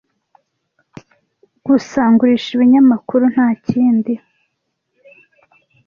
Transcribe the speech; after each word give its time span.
Gusa 1.65 1.99
ngurisha 2.11 2.49
ibinyamakuru, 2.55 3.23
ntakindi. 3.33 4.13